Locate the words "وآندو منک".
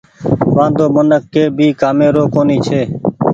0.55-1.23